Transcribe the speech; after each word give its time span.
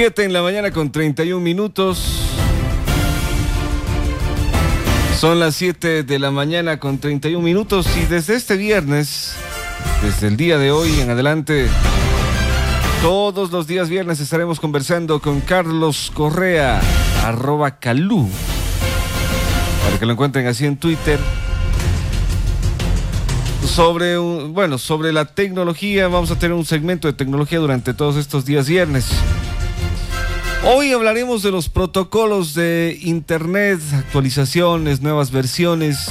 7 0.00 0.22
en 0.22 0.32
la 0.32 0.42
mañana 0.42 0.70
con 0.70 0.92
31 0.92 1.42
minutos. 1.42 2.20
Son 5.18 5.40
las 5.40 5.56
7 5.56 6.04
de 6.04 6.18
la 6.20 6.30
mañana 6.30 6.78
con 6.78 6.98
31 6.98 7.44
minutos 7.44 7.88
y 7.96 8.06
desde 8.06 8.36
este 8.36 8.56
viernes, 8.56 9.34
desde 10.00 10.28
el 10.28 10.36
día 10.36 10.56
de 10.56 10.70
hoy 10.70 11.00
en 11.00 11.10
adelante, 11.10 11.66
todos 13.02 13.50
los 13.50 13.66
días 13.66 13.88
viernes 13.88 14.20
estaremos 14.20 14.60
conversando 14.60 15.18
con 15.20 15.40
Carlos 15.40 16.12
Correa, 16.14 16.80
arroba 17.24 17.80
Calú, 17.80 18.28
para 19.84 19.98
que 19.98 20.06
lo 20.06 20.12
encuentren 20.12 20.46
así 20.46 20.64
en 20.64 20.76
Twitter. 20.76 21.18
Sobre, 23.66 24.16
bueno, 24.16 24.78
sobre 24.78 25.12
la 25.12 25.24
tecnología, 25.24 26.06
vamos 26.06 26.30
a 26.30 26.38
tener 26.38 26.56
un 26.56 26.64
segmento 26.64 27.08
de 27.08 27.14
tecnología 27.14 27.58
durante 27.58 27.94
todos 27.94 28.14
estos 28.14 28.44
días 28.44 28.68
viernes. 28.68 29.10
Hoy 30.64 30.92
hablaremos 30.92 31.42
de 31.42 31.52
los 31.52 31.68
protocolos 31.68 32.54
de 32.54 32.98
Internet, 33.00 33.80
actualizaciones, 33.94 35.00
nuevas 35.00 35.30
versiones. 35.30 36.10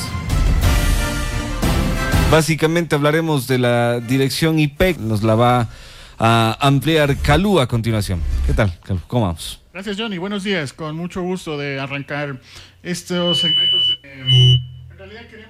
Básicamente 2.32 2.96
hablaremos 2.96 3.48
de 3.48 3.60
la 3.60 4.00
dirección 4.00 4.58
IP, 4.58 4.98
nos 5.00 5.22
la 5.22 5.36
va 5.36 5.70
a 6.18 6.58
ampliar 6.62 7.18
Calú 7.18 7.60
a 7.60 7.68
continuación. 7.68 8.22
¿Qué 8.46 8.54
tal, 8.54 8.74
Calú? 8.84 9.02
¿Cómo 9.08 9.26
vamos? 9.26 9.62
Gracias, 9.74 9.98
Johnny. 9.98 10.18
Buenos 10.18 10.44
días. 10.44 10.74
Con 10.74 10.96
mucho 10.96 11.22
gusto 11.22 11.58
de 11.58 11.80
arrancar 11.80 12.40
estos 12.84 13.40
segmentos. 13.40 14.00
De... 14.02 14.12
En 14.14 14.98
realidad 14.98 15.28
queremos 15.30 15.47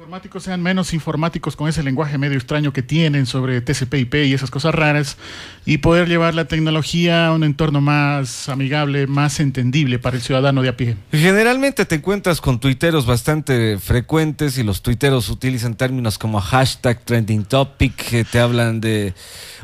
informáticos 0.00 0.44
sean 0.44 0.62
menos 0.62 0.94
informáticos 0.94 1.56
con 1.56 1.68
ese 1.68 1.82
lenguaje 1.82 2.16
medio 2.16 2.38
extraño 2.38 2.72
que 2.72 2.82
tienen 2.82 3.26
sobre 3.26 3.60
TCP/IP 3.60 4.14
y 4.24 4.32
esas 4.32 4.50
cosas 4.50 4.74
raras 4.74 5.18
y 5.66 5.76
poder 5.76 6.08
llevar 6.08 6.34
la 6.34 6.46
tecnología 6.46 7.26
a 7.26 7.32
un 7.34 7.44
entorno 7.44 7.82
más 7.82 8.48
amigable, 8.48 9.06
más 9.06 9.40
entendible 9.40 9.98
para 9.98 10.16
el 10.16 10.22
ciudadano 10.22 10.62
de 10.62 10.70
a 10.70 10.76
pie. 10.78 10.96
Generalmente 11.12 11.84
te 11.84 11.96
encuentras 11.96 12.40
con 12.40 12.60
tuiteros 12.60 13.04
bastante 13.04 13.76
frecuentes 13.78 14.56
y 14.56 14.62
los 14.62 14.80
tuiteros 14.80 15.28
utilizan 15.28 15.74
términos 15.74 16.16
como 16.16 16.40
hashtag 16.40 17.04
trending 17.04 17.44
topic 17.44 17.94
que 17.94 18.24
te 18.24 18.40
hablan 18.40 18.80
de, 18.80 19.12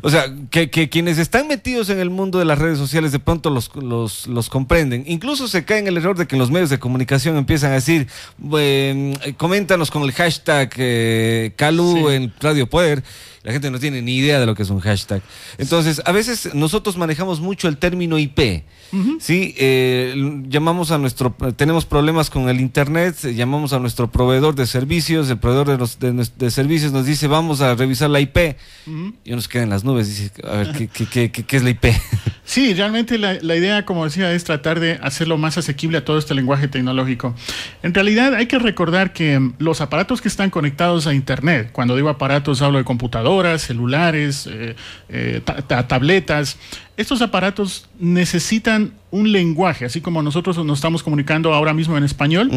o 0.03 0.11
sea, 0.11 0.33
que, 0.51 0.69
quienes 0.69 1.19
están 1.19 1.49
metidos 1.49 1.91
en 1.91 1.99
el 1.99 2.11
mundo 2.11 2.39
de 2.39 2.45
las 2.45 2.59
redes 2.59 2.79
sociales 2.79 3.13
de 3.13 3.19
pronto 3.19 3.51
los, 3.51 3.75
los, 3.75 4.27
los 4.27 4.49
comprenden. 4.49 5.05
Incluso 5.07 5.49
se 5.49 5.65
cae 5.65 5.79
en 5.79 5.89
el 5.89 5.97
error 5.97 6.17
de 6.17 6.27
que 6.27 6.37
los 6.37 6.51
medios 6.51 6.71
de 6.71 6.79
comunicación 6.79 7.37
empiezan 7.37 7.73
a 7.73 7.75
decir, 7.75 8.07
coméntanos 9.37 9.91
con 9.91 10.03
el 10.03 10.13
hashtag 10.13 10.37
hashtag 10.37 10.73
eh, 10.79 11.53
Calu 11.57 12.11
en 12.11 12.33
Radio 12.41 12.67
Poder. 12.67 13.03
La 13.47 13.53
gente 13.53 13.71
no 13.71 13.79
tiene 13.79 14.03
ni 14.03 14.17
idea 14.17 14.41
de 14.41 14.47
lo 14.47 14.57
que 14.57 14.65
es 14.65 14.71
un 14.71 14.81
hashtag. 14.81 15.23
Entonces, 15.57 16.03
a 16.05 16.11
veces 16.11 16.53
nosotros 16.53 16.97
manejamos 16.97 17.39
mucho 17.39 17.69
el 17.69 17.77
término 17.77 18.19
IP. 18.19 18.65
Sí, 19.21 19.55
eh, 19.57 20.43
llamamos 20.49 20.91
a 20.91 20.99
nuestro, 20.99 21.33
tenemos 21.55 21.85
problemas 21.85 22.29
con 22.29 22.49
el 22.49 22.61
internet, 22.61 23.15
llamamos 23.37 23.73
a 23.73 23.79
nuestro 23.79 24.11
proveedor 24.11 24.57
de 24.57 24.67
servicios, 24.67 25.31
el 25.31 25.39
proveedor 25.39 25.69
de, 25.69 25.79
los, 25.79 25.99
de, 26.01 26.51
servicios 26.51 26.91
nos 26.93 27.07
dice 27.07 27.29
vamos 27.29 27.61
a 27.61 27.75
revisar 27.75 28.11
la 28.11 28.19
IP 28.21 28.57
y 29.25 29.31
nos 29.31 29.47
queda 29.47 29.63
en 29.63 29.71
las 29.71 29.85
nubes, 29.85 30.09
dice, 30.09 30.33
a 30.43 30.57
ver, 30.57 30.73
¿qué, 30.73 30.89
qué, 30.89 31.31
qué, 31.31 31.45
qué 31.45 31.57
es 31.57 31.63
la 31.63 31.71
IP? 31.71 31.85
Sí, 32.47 32.75
realmente 32.75 33.19
la, 33.19 33.35
la, 33.43 33.57
idea, 33.57 33.85
como 33.85 34.05
decía, 34.05 34.33
es 34.33 34.45
tratar 34.45 34.79
de 34.79 35.01
hacerlo 35.03 35.37
más 35.37 35.59
asequible 35.59 35.99
a 35.99 36.05
todo 36.05 36.17
este 36.17 36.33
lenguaje 36.33 36.69
tecnológico. 36.69 37.35
En 37.83 37.93
realidad 37.93 38.35
hay 38.35 38.47
que 38.47 38.61
recordar 38.61 39.13
que 39.13 39.51
los 39.59 39.81
aparatos 39.81 40.21
que 40.21 40.29
están 40.29 40.51
conectados 40.51 41.09
a 41.09 41.13
Internet, 41.13 41.71
cuando 41.73 41.97
digo 41.97 42.09
aparatos 42.09 42.63
hablo 42.63 42.79
de 42.79 42.85
computadoras, 42.85 43.36
celulares, 43.59 44.49
eh, 44.51 44.75
eh, 45.09 45.41
tabletas, 45.89 46.59
estos 46.97 47.21
aparatos 47.21 47.89
necesitan 47.99 48.93
un 49.11 49.31
lenguaje, 49.31 49.85
así 49.85 50.01
como 50.01 50.23
nosotros 50.23 50.57
nos 50.65 50.79
estamos 50.79 51.03
comunicando 51.03 51.53
ahora 51.53 51.75
mismo 51.75 51.97
en 51.97 52.05
español, 52.05 52.51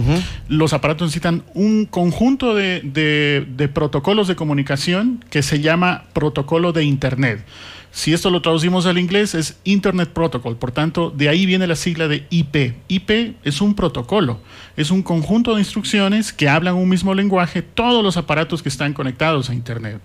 los 0.48 0.74
aparatos 0.74 1.08
necesitan 1.08 1.44
un 1.53 1.86
conjunto 1.86 2.56
de, 2.56 2.81
de 2.81 3.68
protocolos 3.68 4.28
de 4.28 4.36
comunicación 4.36 5.24
que 5.30 5.42
se 5.42 5.59
llama 5.59 6.06
protocolo 6.14 6.72
de 6.72 6.84
Internet. 6.84 7.46
Si 7.92 8.14
esto 8.14 8.30
lo 8.30 8.42
traducimos 8.42 8.86
al 8.86 9.00
inglés 9.00 9.34
es 9.34 9.58
Internet 9.64 10.10
Protocol, 10.10 10.58
por 10.58 10.72
tanto, 10.72 11.10
de 11.10 11.28
ahí 11.28 11.46
viene 11.46 11.66
la 11.66 11.76
sigla 11.76 12.08
de 12.08 12.26
IP. 12.30 12.76
IP 12.88 13.36
es 13.44 13.62
un 13.62 13.74
protocolo, 13.74 14.40
es 14.78 14.92
un 14.92 15.02
conjunto 15.02 15.56
de 15.56 15.62
instrucciones 15.62 16.32
que 16.32 16.48
hablan 16.48 16.76
un 16.76 16.88
mismo 16.88 17.14
lenguaje, 17.14 17.62
todos 17.62 18.04
los 18.04 18.16
aparatos 18.16 18.62
que 18.62 18.70
están 18.70 18.94
conectados 18.94 19.50
a 19.50 19.56
Internet. 19.56 20.00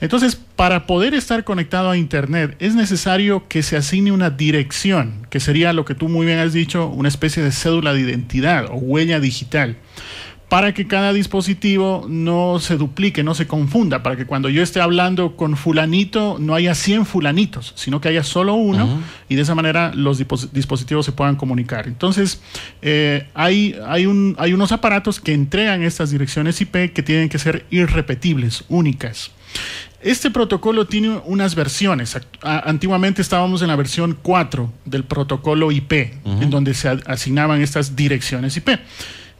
Entonces, 0.00 0.36
para 0.36 0.86
poder 0.86 1.14
estar 1.14 1.44
conectado 1.44 1.90
a 1.90 1.96
Internet 1.98 2.56
es 2.60 2.74
necesario 2.74 3.46
que 3.46 3.62
se 3.62 3.76
asigne 3.76 4.10
una 4.10 4.30
dirección, 4.30 5.26
que 5.30 5.38
sería 5.38 5.72
lo 5.72 5.84
que 5.84 5.94
tú 5.94 6.08
muy 6.08 6.26
bien 6.26 6.38
has 6.38 6.52
dicho, 6.52 6.86
una 6.86 7.08
especie 7.08 7.42
de 7.42 7.52
cédula 7.52 7.92
de 7.92 8.00
identidad 8.00 8.66
o 8.70 8.76
huella 8.76 9.20
digital 9.20 9.76
para 10.48 10.72
que 10.72 10.86
cada 10.86 11.12
dispositivo 11.12 12.06
no 12.08 12.58
se 12.58 12.76
duplique, 12.76 13.22
no 13.22 13.34
se 13.34 13.46
confunda, 13.46 14.02
para 14.02 14.16
que 14.16 14.24
cuando 14.24 14.48
yo 14.48 14.62
esté 14.62 14.80
hablando 14.80 15.36
con 15.36 15.56
fulanito 15.56 16.38
no 16.40 16.54
haya 16.54 16.74
100 16.74 17.04
fulanitos, 17.04 17.72
sino 17.76 18.00
que 18.00 18.08
haya 18.08 18.24
solo 18.24 18.54
uno 18.54 19.00
y 19.28 19.34
de 19.34 19.42
esa 19.42 19.54
manera 19.54 19.92
los 19.94 20.18
dispositivos 20.18 21.04
se 21.04 21.12
puedan 21.12 21.36
comunicar. 21.36 21.86
Entonces, 21.86 22.40
eh, 22.80 23.28
hay, 23.34 23.76
hay, 23.86 24.06
un, 24.06 24.36
hay 24.38 24.54
unos 24.54 24.72
aparatos 24.72 25.20
que 25.20 25.34
entregan 25.34 25.82
estas 25.82 26.10
direcciones 26.10 26.60
IP 26.60 26.92
que 26.94 27.02
tienen 27.02 27.28
que 27.28 27.38
ser 27.38 27.66
irrepetibles, 27.70 28.64
únicas. 28.68 29.30
Este 30.00 30.30
protocolo 30.30 30.86
tiene 30.86 31.20
unas 31.24 31.56
versiones. 31.56 32.16
Antiguamente 32.40 33.20
estábamos 33.20 33.62
en 33.62 33.68
la 33.68 33.76
versión 33.76 34.16
4 34.22 34.72
del 34.84 35.04
protocolo 35.04 35.72
IP, 35.72 35.92
en 36.24 36.50
donde 36.50 36.72
se 36.72 36.88
asignaban 36.88 37.60
estas 37.60 37.96
direcciones 37.96 38.56
IP. 38.56 38.70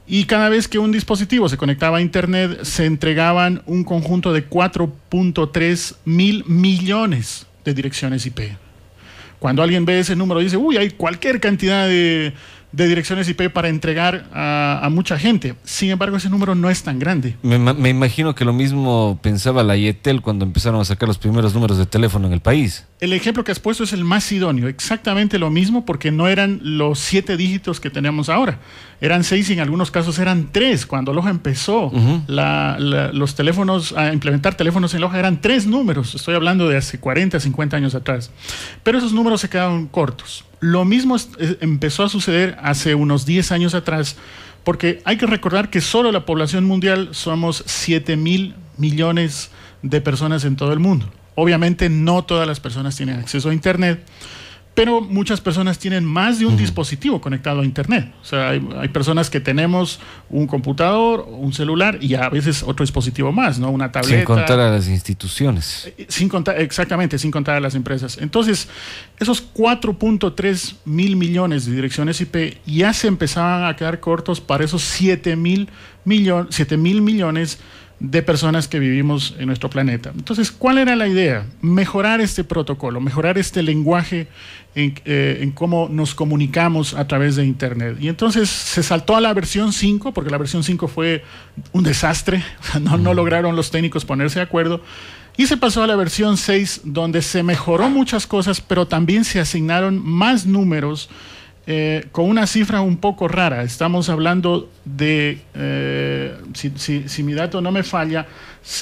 Y 0.08 0.24
cada 0.24 0.48
vez 0.48 0.68
que 0.68 0.78
un 0.78 0.90
dispositivo 0.90 1.50
se 1.50 1.58
conectaba 1.58 1.98
a 1.98 2.00
Internet, 2.00 2.60
se 2.62 2.86
entregaban 2.86 3.62
un 3.66 3.84
conjunto 3.84 4.32
de 4.32 4.48
4.3 4.48 5.96
mil 6.06 6.44
millones 6.46 7.46
de 7.62 7.74
direcciones 7.74 8.24
IP. 8.24 8.40
Cuando 9.38 9.62
alguien 9.62 9.84
ve 9.84 10.00
ese 10.00 10.16
número, 10.16 10.40
dice, 10.40 10.56
uy, 10.56 10.78
hay 10.78 10.90
cualquier 10.90 11.40
cantidad 11.40 11.86
de 11.86 12.32
direcciones 12.72 13.28
IP 13.28 13.50
para 13.50 13.68
entregar 13.68 14.26
a, 14.32 14.88
mucha 14.90 15.18
gente. 15.18 15.54
Sin 15.62 15.90
embargo, 15.90 16.16
ese 16.16 16.30
número 16.30 16.54
no 16.54 16.70
es 16.70 16.82
tan 16.82 16.98
grande. 16.98 17.36
Me, 17.42 17.90
imagino 17.90 18.34
que 18.34 18.46
lo 18.46 18.54
mismo 18.54 19.18
pensaba 19.22 19.62
la 19.62 19.76
Yetel 19.76 20.22
cuando 20.22 20.46
empezaron 20.46 20.80
a 20.80 20.84
sacar 20.86 21.06
los 21.06 21.18
primeros 21.18 21.54
números 21.54 21.76
de 21.76 21.84
teléfono 21.84 22.26
en 22.26 22.32
el 22.32 22.40
país. 22.40 22.86
El 23.00 23.12
ejemplo 23.12 23.44
que 23.44 23.52
has 23.52 23.60
puesto 23.60 23.84
es 23.84 23.92
el 23.92 24.02
más 24.02 24.32
idóneo, 24.32 24.66
exactamente 24.66 25.38
lo 25.38 25.50
mismo, 25.50 25.86
porque 25.86 26.10
no 26.10 26.26
eran 26.26 26.58
los 26.62 26.98
siete 26.98 27.36
dígitos 27.36 27.78
que 27.78 27.90
tenemos 27.90 28.28
ahora. 28.28 28.58
Eran 29.00 29.22
seis 29.22 29.48
y 29.50 29.52
en 29.52 29.60
algunos 29.60 29.92
casos 29.92 30.18
eran 30.18 30.48
tres. 30.50 30.84
Cuando 30.84 31.12
Loja 31.12 31.30
empezó, 31.30 31.92
los 32.26 33.34
teléfonos, 33.36 33.92
a 33.92 34.12
implementar 34.12 34.56
teléfonos 34.56 34.94
en 34.94 35.00
Loja 35.02 35.16
eran 35.16 35.40
tres 35.40 35.64
números. 35.64 36.16
Estoy 36.16 36.34
hablando 36.34 36.68
de 36.68 36.76
hace 36.76 36.98
40, 36.98 37.38
50 37.38 37.76
años 37.76 37.94
atrás. 37.94 38.32
Pero 38.82 38.98
esos 38.98 39.12
números 39.12 39.42
se 39.42 39.48
quedaron 39.48 39.86
cortos. 39.86 40.44
Lo 40.58 40.84
mismo 40.84 41.16
empezó 41.60 42.02
a 42.02 42.08
suceder 42.08 42.58
hace 42.60 42.96
unos 42.96 43.24
10 43.24 43.52
años 43.52 43.74
atrás, 43.74 44.16
porque 44.64 45.02
hay 45.04 45.18
que 45.18 45.26
recordar 45.26 45.70
que 45.70 45.80
solo 45.80 46.10
la 46.10 46.26
población 46.26 46.64
mundial 46.64 47.10
somos 47.12 47.62
7 47.64 48.16
mil 48.16 48.56
millones 48.76 49.52
de 49.82 50.00
personas 50.00 50.44
en 50.44 50.56
todo 50.56 50.72
el 50.72 50.80
mundo. 50.80 51.08
Obviamente 51.40 51.88
no 51.88 52.24
todas 52.24 52.48
las 52.48 52.58
personas 52.58 52.96
tienen 52.96 53.20
acceso 53.20 53.50
a 53.50 53.54
Internet, 53.54 54.00
pero 54.74 55.00
muchas 55.00 55.40
personas 55.40 55.78
tienen 55.78 56.04
más 56.04 56.40
de 56.40 56.46
un 56.46 56.56
dispositivo 56.56 57.20
conectado 57.20 57.60
a 57.60 57.64
Internet. 57.64 58.12
O 58.20 58.24
sea, 58.24 58.50
hay, 58.50 58.88
personas 58.92 59.30
que 59.30 59.38
tenemos 59.38 60.00
un 60.30 60.48
computador, 60.48 61.26
un 61.28 61.52
celular 61.52 61.98
y 62.00 62.14
a 62.14 62.28
veces 62.28 62.64
otro 62.64 62.82
dispositivo 62.82 63.30
más, 63.30 63.60
¿no? 63.60 63.70
Una 63.70 63.92
tableta. 63.92 64.16
Sin 64.16 64.24
contar 64.24 64.58
a 64.58 64.70
las 64.72 64.88
instituciones. 64.88 65.92
Eh, 65.96 66.06
sin 66.08 66.28
contar, 66.28 66.60
exactamente, 66.60 67.18
sin 67.18 67.30
contar 67.30 67.54
a 67.54 67.60
las 67.60 67.76
empresas. 67.76 68.18
Entonces, 68.20 68.68
esos 69.20 69.52
4.3 69.54 70.74
mil 70.86 71.14
millones 71.14 71.66
de 71.66 71.72
direcciones 71.72 72.20
IP 72.20 72.58
ya 72.66 72.92
se 72.92 73.06
empezaban 73.06 73.64
a 73.64 73.76
quedar 73.76 74.00
cortos 74.00 74.40
para 74.40 74.64
esos 74.64 74.82
7 74.82 75.36
mil 75.36 75.68
millones, 76.04 76.54
7 76.56 76.76
mil 76.76 77.00
millones 77.00 77.60
de 78.00 78.22
personas 78.22 78.68
que 78.68 78.78
vivimos 78.78 79.34
en 79.38 79.46
nuestro 79.46 79.68
planeta. 79.70 80.12
Entonces, 80.14 80.52
¿cuál 80.52 80.78
era 80.78 80.94
la 80.94 81.08
idea? 81.08 81.46
Mejorar 81.60 82.20
este 82.20 82.44
protocolo, 82.44 83.00
mejorar 83.00 83.38
este 83.38 83.62
lenguaje 83.62 84.28
en, 84.74 84.94
eh, 85.04 85.50
cómo 85.54 85.88
nos 85.90 86.14
comunicamos 86.14 86.94
a 86.94 87.08
través 87.08 87.34
de 87.36 87.44
Internet. 87.44 87.96
Y 88.00 88.08
entonces 88.08 88.48
se 88.48 88.82
saltó 88.82 89.16
a 89.16 89.20
la 89.20 89.34
versión 89.34 89.72
5, 89.72 90.12
porque 90.12 90.30
la 90.30 90.38
versión 90.38 90.62
5 90.62 90.86
fue 90.86 91.24
un 91.72 91.82
desastre, 91.82 92.44
no, 92.80 92.96
no 92.96 93.14
lograron 93.14 93.56
los 93.56 93.70
técnicos 93.70 94.04
ponerse 94.04 94.38
de 94.38 94.44
acuerdo. 94.44 94.80
Y 95.36 95.46
se 95.46 95.56
pasó 95.56 95.82
a 95.82 95.86
la 95.86 95.96
versión 95.96 96.36
6, 96.36 96.82
donde 96.84 97.22
se 97.22 97.42
mejoró 97.42 97.90
muchas 97.90 98.26
cosas, 98.26 98.60
pero 98.60 98.86
también 98.86 99.24
se 99.24 99.40
asignaron 99.40 100.04
más 100.04 100.46
números 100.46 101.08
eh, 101.70 102.06
con 102.12 102.24
una 102.30 102.46
cifra 102.46 102.80
un 102.80 102.96
poco 102.96 103.28
rara. 103.28 103.62
Estamos 103.62 104.08
hablando 104.08 104.70
de, 104.86 105.38
eh, 105.54 106.34
si, 106.54 107.22
mi 107.22 107.34
dato 107.34 107.60
no 107.60 107.70
me 107.70 107.82
falla, 107.82 108.26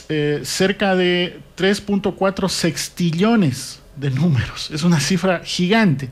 eh, 0.08 0.42
cerca 0.44 0.94
de 0.94 1.40
3.4 1.58 2.48
sextillones 2.48 3.80
de 3.96 4.10
números. 4.10 4.70
Es 4.70 4.84
una 4.84 5.00
cifra 5.00 5.42
gigante. 5.44 6.10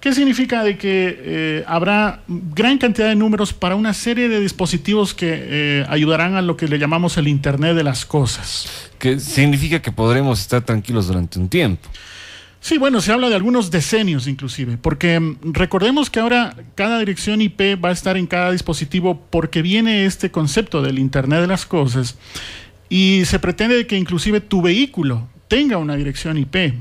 ¿Qué 0.00 0.14
significa 0.14 0.62
de 0.62 0.78
que 0.78 1.18
eh, 1.18 1.64
habrá 1.66 2.22
gran 2.28 2.78
cantidad 2.78 3.08
de 3.08 3.16
números 3.16 3.52
para 3.52 3.74
una 3.74 3.92
serie 3.92 4.28
de 4.28 4.38
dispositivos 4.40 5.12
que 5.12 5.28
eh, 5.28 5.86
ayudarán 5.88 6.36
a 6.36 6.42
lo 6.42 6.56
que 6.56 6.68
le 6.68 6.78
llamamos 6.78 7.18
el 7.18 7.26
Internet 7.26 7.74
de 7.74 7.82
las 7.82 8.06
Cosas? 8.06 8.90
Que 9.00 9.18
significa 9.18 9.82
que 9.82 9.90
podremos 9.90 10.40
estar 10.40 10.62
tranquilos 10.62 11.08
durante 11.08 11.40
un 11.40 11.48
tiempo. 11.48 11.88
Sí, 12.60 12.76
bueno, 12.76 13.00
se 13.00 13.10
habla 13.10 13.30
de 13.30 13.34
algunos 13.34 13.70
decenios 13.70 14.26
inclusive, 14.28 14.76
porque 14.76 15.18
mm, 15.18 15.52
recordemos 15.52 16.10
que 16.10 16.20
ahora 16.20 16.54
cada 16.74 16.98
dirección 16.98 17.40
IP 17.40 17.82
va 17.82 17.88
a 17.88 17.92
estar 17.92 18.16
en 18.16 18.26
cada 18.26 18.52
dispositivo 18.52 19.20
porque 19.30 19.62
viene 19.62 20.04
este 20.04 20.30
concepto 20.30 20.82
del 20.82 20.98
Internet 20.98 21.40
de 21.40 21.46
las 21.46 21.64
Cosas 21.64 22.18
y 22.90 23.24
se 23.24 23.38
pretende 23.38 23.86
que 23.86 23.96
inclusive 23.96 24.40
tu 24.40 24.60
vehículo 24.60 25.26
tenga 25.48 25.78
una 25.78 25.96
dirección 25.96 26.36
IP 26.36 26.74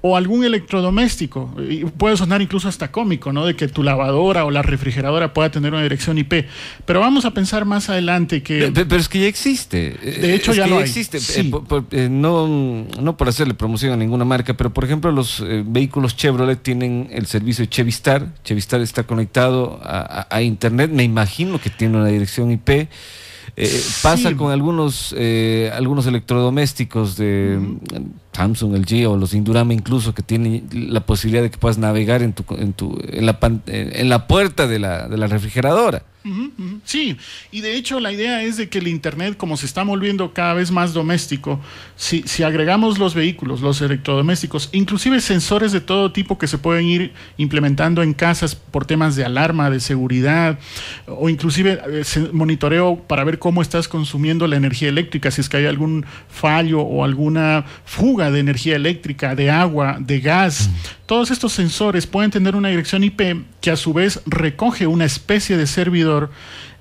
o 0.00 0.16
algún 0.16 0.44
electrodoméstico. 0.44 1.54
Y 1.68 1.84
puede 1.84 2.16
sonar 2.16 2.40
incluso 2.40 2.68
hasta 2.68 2.90
cómico, 2.90 3.32
¿no? 3.32 3.46
De 3.46 3.56
que 3.56 3.68
tu 3.68 3.82
lavadora 3.82 4.44
o 4.44 4.50
la 4.50 4.62
refrigeradora 4.62 5.34
pueda 5.34 5.50
tener 5.50 5.72
una 5.72 5.82
dirección 5.82 6.18
IP. 6.18 6.46
Pero 6.84 7.00
vamos 7.00 7.24
a 7.24 7.32
pensar 7.32 7.64
más 7.64 7.88
adelante 7.88 8.42
que... 8.42 8.70
Pero, 8.72 8.96
es 8.96 9.08
que 9.08 9.20
ya 9.20 9.26
existe. 9.26 9.90
De 9.90 10.34
hecho, 10.34 10.52
ya 10.52 10.66
lo 10.66 10.80
existe. 10.80 11.18
Eh, 11.18 11.50
eh, 11.90 12.08
no, 12.10 12.46
no 12.48 13.16
por 13.16 13.28
hacerle 13.28 13.54
promoción 13.54 13.92
a 13.92 13.96
ninguna 13.96 14.24
marca, 14.24 14.54
pero 14.54 14.72
por 14.72 14.84
ejemplo 14.84 15.10
los 15.10 15.40
eh, 15.40 15.64
vehículos 15.66 16.16
Chevrolet 16.16 16.62
tienen 16.62 17.08
el 17.10 17.26
servicio 17.26 17.64
Chevistar. 17.66 18.28
Chevistar 18.44 18.80
está 18.80 19.02
conectado 19.04 19.80
a 19.82 20.42
Internet. 20.42 20.90
Me 20.92 21.02
imagino 21.02 21.60
que 21.60 21.70
tiene 21.70 21.96
una 21.96 22.06
dirección 22.06 22.50
IP. 22.50 22.88
Eh, 23.60 23.82
pasa 24.04 24.36
con 24.36 24.52
algunos, 24.52 25.12
eh, 25.18 25.68
algunos 25.74 26.06
electrodomésticos 26.06 27.16
de 27.16 27.58
Samsung, 28.38 28.76
LG 28.76 29.08
o 29.08 29.16
los 29.16 29.34
Indurama 29.34 29.74
incluso 29.74 30.14
que 30.14 30.22
tienen 30.22 30.68
la 30.72 31.00
posibilidad 31.00 31.42
de 31.42 31.50
que 31.50 31.58
puedas 31.58 31.76
navegar 31.76 32.22
en, 32.22 32.32
tu, 32.32 32.44
en, 32.56 32.72
tu, 32.72 32.96
en, 33.02 33.26
la, 33.26 33.38
la 34.04 34.26
puerta 34.28 34.68
de 34.68 34.78
la, 34.78 35.08
de 35.08 35.16
la 35.16 35.26
refrigeradora. 35.26 36.04
Sí, 36.84 37.16
y 37.50 37.60
de 37.60 37.76
hecho 37.76 38.00
la 38.00 38.12
idea 38.12 38.42
es 38.42 38.56
de 38.56 38.68
que 38.68 38.78
el 38.78 38.88
Internet, 38.88 39.36
como 39.36 39.56
se 39.56 39.66
está 39.66 39.82
volviendo 39.82 40.34
cada 40.34 40.52
vez 40.52 40.70
más 40.70 40.92
doméstico, 40.92 41.60
si, 41.96 42.22
si, 42.26 42.42
agregamos 42.42 42.98
los 42.98 43.14
vehículos, 43.14 43.60
los 43.60 43.80
electrodomésticos, 43.80 44.68
inclusive 44.72 45.20
sensores 45.20 45.72
de 45.72 45.80
todo 45.80 46.12
tipo 46.12 46.36
que 46.36 46.46
se 46.46 46.58
pueden 46.58 46.86
ir 46.86 47.12
implementando 47.36 48.02
en 48.02 48.14
casas 48.14 48.54
por 48.54 48.84
temas 48.84 49.16
de 49.16 49.24
alarma, 49.24 49.70
de 49.70 49.80
seguridad, 49.80 50.58
o 51.06 51.28
inclusive 51.28 51.80
eh, 51.88 52.04
monitoreo 52.32 52.96
para 53.06 53.24
ver 53.24 53.38
cómo 53.38 53.62
estás 53.62 53.88
consumiendo 53.88 54.46
la 54.46 54.56
energía 54.56 54.88
eléctrica, 54.88 55.30
si 55.30 55.40
es 55.40 55.48
que 55.48 55.58
hay 55.58 55.66
algún 55.66 56.04
fallo 56.28 56.80
o 56.80 57.04
alguna 57.04 57.64
fuga 57.84 58.27
de 58.30 58.40
energía 58.40 58.76
eléctrica, 58.76 59.34
de 59.34 59.50
agua, 59.50 59.98
de 60.00 60.20
gas. 60.20 60.70
Todos 61.06 61.30
estos 61.30 61.52
sensores 61.52 62.06
pueden 62.06 62.30
tener 62.30 62.56
una 62.56 62.68
dirección 62.68 63.04
IP 63.04 63.44
que 63.60 63.70
a 63.70 63.76
su 63.76 63.92
vez 63.92 64.20
recoge 64.26 64.86
una 64.86 65.04
especie 65.04 65.56
de 65.56 65.66
servidor 65.66 66.30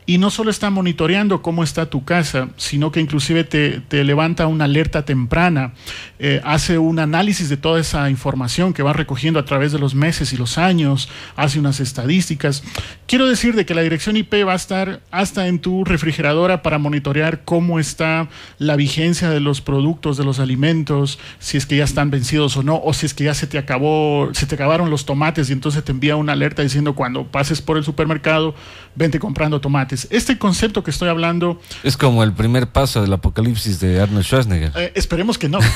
y 0.09 0.19
no 0.19 0.31
solo 0.31 0.49
está 0.49 0.69
monitoreando 0.69 1.41
cómo 1.41 1.65
está 1.65 1.89
tu 1.89 2.05
casa, 2.05 2.47
sino 2.55 2.93
que 2.93 3.01
inclusive 3.01 3.43
te, 3.43 4.03
levanta 4.05 4.47
una 4.47 4.63
alerta 4.63 5.03
temprana, 5.03 5.73
eh, 6.17 6.41
hace 6.45 6.77
un 6.77 6.97
análisis 6.97 7.49
de 7.49 7.57
toda 7.57 7.81
esa 7.81 8.09
información 8.09 8.73
que 8.73 8.83
va 8.83 8.93
recogiendo 8.93 9.37
a 9.37 9.43
través 9.43 9.73
de 9.73 9.79
los 9.79 9.95
meses 9.95 10.31
y 10.31 10.37
los 10.37 10.57
años, 10.57 11.09
hace 11.35 11.59
unas 11.59 11.81
estadísticas. 11.81 12.63
Quiero 13.05 13.27
decir 13.27 13.53
de 13.53 13.65
que 13.65 13.75
la 13.75 13.81
dirección 13.81 14.15
IP 14.15 14.33
va 14.47 14.53
a 14.53 14.55
estar 14.55 15.01
hasta 15.11 15.49
en 15.49 15.59
tu 15.59 15.83
refrigeradora 15.83 16.63
para 16.63 16.77
monitorear 16.77 17.41
cómo 17.43 17.77
está 17.77 18.29
la 18.59 18.77
vigencia 18.77 19.29
de 19.29 19.41
los 19.41 19.59
productos, 19.59 20.15
de 20.15 20.23
los 20.23 20.39
alimentos, 20.39 21.19
si 21.39 21.57
es 21.57 21.65
que 21.65 21.75
ya 21.75 21.83
están 21.83 22.11
vencidos 22.11 22.55
o 22.55 22.63
no, 22.63 22.79
o 22.81 22.93
si 22.93 23.05
es 23.05 23.13
que 23.13 23.25
ya 23.25 23.33
se 23.33 23.45
te 23.45 23.57
acabó, 23.57 24.29
se 24.31 24.45
te 24.45 24.55
acabaron 24.55 24.89
los 24.89 25.05
tomates 25.05 25.49
y 25.49 25.53
entonces 25.53 25.83
te 25.83 25.91
envía 25.91 26.15
una 26.15 26.31
alerta 26.31 26.61
diciendo 26.61 26.95
cuando 26.95 27.25
pases 27.27 27.61
por 27.61 27.75
el 27.75 27.83
supermercado, 27.83 28.55
vente 28.95 29.19
comprando 29.19 29.59
tomates 29.59 29.96
este 30.09 30.37
concepto 30.37 30.83
que 30.83 30.91
estoy 30.91 31.09
hablando... 31.09 31.59
Es 31.83 31.97
como 31.97 32.23
el 32.23 32.33
primer 32.33 32.67
paso 32.67 33.01
del 33.01 33.13
apocalipsis 33.13 33.79
de 33.79 33.99
Arnold 34.01 34.23
Schwarzenegger. 34.23 34.71
Eh, 34.75 34.91
esperemos 34.95 35.37
que 35.37 35.49
no. 35.49 35.59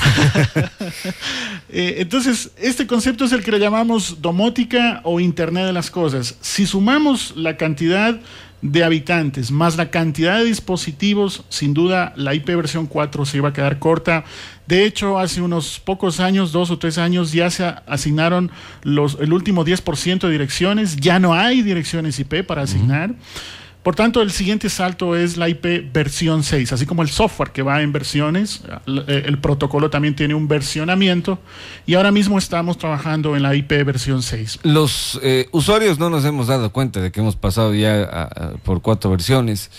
Eh, 1.74 2.02
entonces, 2.02 2.50
este 2.58 2.86
concepto 2.86 3.24
es 3.24 3.32
el 3.32 3.42
que 3.42 3.50
le 3.50 3.58
llamamos 3.58 4.20
domótica 4.20 5.00
o 5.04 5.20
Internet 5.20 5.64
de 5.64 5.72
las 5.72 5.90
Cosas. 5.90 6.36
Si 6.42 6.66
sumamos 6.66 7.32
la 7.34 7.56
cantidad 7.56 8.20
de 8.62 8.84
habitantes 8.84 9.50
más 9.50 9.76
la 9.76 9.90
cantidad 9.90 10.38
de 10.38 10.44
dispositivos, 10.44 11.44
sin 11.48 11.74
duda 11.74 12.12
la 12.16 12.34
IP 12.34 12.46
versión 12.46 12.86
4 12.86 13.26
se 13.26 13.36
iba 13.36 13.48
a 13.50 13.52
quedar 13.52 13.80
corta. 13.80 14.24
De 14.66 14.86
hecho, 14.86 15.18
hace 15.18 15.42
unos 15.42 15.80
pocos 15.80 16.20
años, 16.20 16.52
dos 16.52 16.70
o 16.70 16.78
tres 16.78 16.96
años, 16.96 17.32
ya 17.32 17.50
se 17.50 17.64
asignaron 17.86 18.50
los, 18.82 19.18
el 19.20 19.32
último 19.32 19.64
10% 19.64 20.20
de 20.20 20.30
direcciones. 20.30 20.96
Ya 20.96 21.18
no 21.18 21.34
hay 21.34 21.62
direcciones 21.62 22.18
IP 22.20 22.44
para 22.46 22.62
asignar. 22.62 23.14
Por 23.82 23.96
tanto, 23.96 24.22
el 24.22 24.30
siguiente 24.30 24.68
salto 24.68 25.16
es 25.16 25.36
la 25.36 25.48
IP 25.48 25.92
versión 25.92 26.44
6, 26.44 26.72
así 26.72 26.86
como 26.86 27.02
el 27.02 27.08
software 27.08 27.50
que 27.50 27.62
va 27.62 27.82
en 27.82 27.92
versiones, 27.92 28.62
eh, 28.86 29.24
el 29.26 29.38
protocolo 29.38 29.90
también 29.90 30.14
tiene 30.14 30.34
un 30.34 30.46
versionamiento 30.46 31.38
y 31.86 31.94
ahora 31.94 32.12
mismo 32.12 32.38
estamos 32.38 32.78
trabajando 32.78 33.34
en 33.36 33.42
la 33.42 33.54
IP 33.54 33.70
versión 33.84 34.22
6. 34.22 34.60
Los 34.62 35.18
eh, 35.22 35.48
usuarios 35.50 35.98
no 35.98 36.10
nos 36.10 36.24
hemos 36.24 36.46
dado 36.46 36.72
cuenta 36.72 37.00
de 37.00 37.10
que 37.10 37.20
hemos 37.20 37.36
pasado 37.36 37.74
ya 37.74 38.28
por 38.62 38.82
cuatro 38.82 39.10
versiones. 39.10 39.70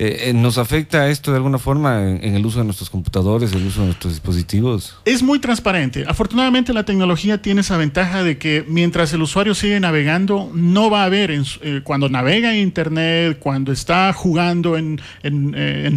Eh, 0.00 0.30
eh, 0.30 0.32
¿Nos 0.32 0.58
afecta 0.58 1.08
esto 1.08 1.32
de 1.32 1.38
alguna 1.38 1.58
forma 1.58 2.08
en, 2.08 2.36
el 2.36 2.46
uso 2.46 2.60
de 2.60 2.64
nuestros 2.64 2.88
computadores, 2.88 3.52
el 3.52 3.66
uso 3.66 3.80
de 3.80 3.86
nuestros 3.86 4.12
dispositivos? 4.12 4.96
Es 5.04 5.24
muy 5.24 5.40
transparente. 5.40 6.04
Afortunadamente 6.06 6.72
la 6.72 6.84
tecnología 6.84 7.42
tiene 7.42 7.62
esa 7.62 7.76
ventaja 7.76 8.22
de 8.22 8.38
que 8.38 8.64
mientras 8.68 9.12
el 9.12 9.22
usuario 9.22 9.56
sigue 9.56 9.80
navegando, 9.80 10.52
no 10.54 10.88
va 10.88 11.02
a 11.02 11.06
haber, 11.06 11.32
eh, 11.32 11.80
cuando 11.82 12.08
navega 12.08 12.54
en 12.54 12.60
Internet, 12.60 13.40
cuando 13.40 13.72
está 13.72 14.12
jugando 14.12 14.76
en, 14.76 15.00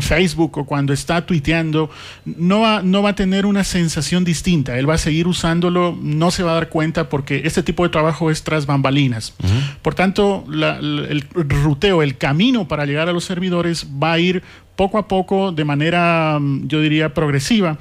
Facebook 0.01 0.57
o 0.57 0.65
cuando 0.65 0.94
está 0.94 1.27
tuiteando, 1.27 1.92
no 2.25 2.62
va, 2.62 2.81
no 2.81 3.04
va 3.04 3.12
a 3.12 3.15
tener 3.15 3.45
una 3.45 3.63
sensación 3.63 4.24
distinta. 4.24 4.80
Él 4.80 4.89
va 4.89 4.95
a 4.95 4.97
seguir 4.97 5.27
usándolo, 5.27 5.95
no 6.01 6.31
se 6.31 6.42
va 6.42 6.51
a 6.51 6.56
dar 6.56 6.69
cuenta 6.69 7.07
porque 7.07 7.44
este 7.45 7.62
tipo 7.62 7.83
de 7.83 7.89
trabajo 7.89 8.31
es 8.31 8.42
tras 8.42 8.65
bambalinas. 8.65 9.36
Por 9.83 9.94
tanto, 9.94 10.44
el 10.50 11.24
ruteo, 11.33 12.01
el 12.01 12.18
camino 12.18 12.68
para 12.68 12.88
llegar 12.88 13.07
a 13.07 13.13
los 13.13 13.25
servidores 13.25 13.90
va 13.91 14.13
a 14.13 14.19
ir 14.19 14.43
poco 14.75 14.97
a 14.97 15.07
poco 15.07 15.51
de 15.51 15.63
manera, 15.65 16.38
mm, 16.39 16.67
yo 16.67 16.81
diría, 16.81 17.13
progresiva. 17.13 17.77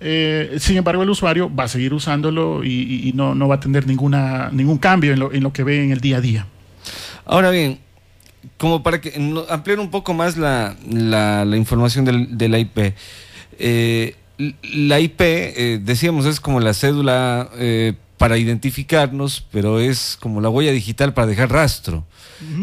Eh, 0.00 0.56
sin 0.58 0.76
embargo, 0.76 1.02
el 1.02 1.10
usuario 1.10 1.54
va 1.54 1.64
a 1.64 1.68
seguir 1.68 1.92
usándolo 1.92 2.64
y, 2.64 3.12
no, 3.14 3.36
va 3.46 3.56
a 3.56 3.60
tener 3.60 3.86
ninguna, 3.86 4.50
ningún 4.50 4.78
cambio 4.78 5.12
en 5.12 5.42
lo, 5.42 5.52
que 5.52 5.62
ve 5.62 5.84
en 5.84 5.92
el 5.92 6.00
día 6.00 6.16
a 6.16 6.20
día. 6.20 6.46
Ahora 7.26 7.50
bien, 7.50 7.78
como 8.56 8.82
para 8.82 9.00
que 9.00 9.12
ampliar 9.50 9.78
un 9.78 9.90
poco 9.90 10.14
más 10.14 10.36
la, 10.36 10.74
información 11.54 12.04
del, 12.04 12.36
de 12.36 12.48
la 12.48 12.58
IP. 12.58 12.94
Eh, 13.58 14.16
la 14.72 15.00
IP, 15.00 15.20
eh, 15.20 15.80
decíamos, 15.82 16.24
es 16.24 16.40
como 16.40 16.60
la 16.60 16.72
cédula 16.72 17.50
para 18.16 18.36
identificarnos, 18.36 19.46
pero 19.50 19.80
es 19.80 20.18
como 20.20 20.40
la 20.40 20.48
huella 20.48 20.72
digital 20.72 21.14
para 21.14 21.26
dejar 21.26 21.50
rastro. 21.50 22.04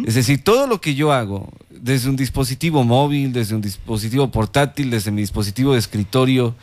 Es 0.06 0.16
decir, 0.16 0.44
todo 0.44 0.66
lo 0.66 0.82
que 0.82 0.96
yo 0.96 1.14
hago, 1.14 1.52
desde 1.82 2.10
un 2.10 2.16
dispositivo 2.16 2.84
móvil, 2.84 3.34
desde 3.34 3.56
un 3.56 3.62
dispositivo 3.62 4.30
portátil, 4.32 4.90
desde 4.90 5.12
mi 5.12 5.22
dispositivo 5.22 5.74
de 5.74 5.80
escritorio, 5.80 6.56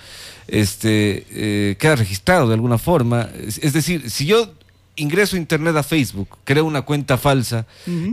este, 0.46 1.26
eh, 1.30 1.76
queda 1.76 1.96
registrado 1.96 2.48
de 2.48 2.54
alguna 2.54 2.78
forma. 2.78 3.28
Es, 3.46 3.72
decir, 3.72 4.10
si 4.10 4.26
yo 4.26 4.52
ingreso 4.96 5.36
a 5.36 5.38
internet 5.38 5.76
a 5.76 5.82
Facebook, 5.82 6.28
creo 6.44 6.64
una 6.64 6.82
cuenta 6.82 7.18
falsa 7.18 7.66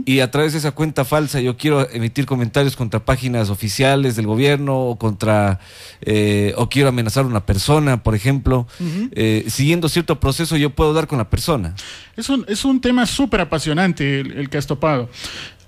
y 0.04 0.18
a 0.18 0.30
través 0.30 0.52
de 0.52 0.58
esa 0.58 0.72
cuenta 0.72 1.04
falsa 1.04 1.40
yo 1.40 1.56
quiero 1.56 1.88
emitir 1.90 2.26
comentarios 2.26 2.74
contra 2.74 3.04
páginas 3.04 3.50
oficiales 3.50 4.16
del 4.16 4.26
gobierno 4.26 4.80
o 4.80 4.98
contra 4.98 5.60
eh, 6.00 6.54
o 6.56 6.68
quiero 6.68 6.88
amenazar 6.88 7.24
a 7.24 7.28
una 7.28 7.46
persona, 7.46 8.02
por 8.02 8.14
ejemplo, 8.14 8.66
eh, 9.12 9.44
siguiendo 9.48 9.88
cierto 9.88 10.18
proceso 10.18 10.56
yo 10.56 10.70
puedo 10.70 10.92
dar 10.92 11.06
con 11.06 11.18
la 11.18 11.30
persona. 11.30 11.74
Es 12.16 12.28
un, 12.28 12.44
es 12.48 12.64
un 12.64 12.80
tema 12.80 13.06
súper 13.06 13.40
apasionante 13.40 14.20
el, 14.20 14.50
que 14.50 14.58
has 14.58 14.66
topado. 14.66 15.08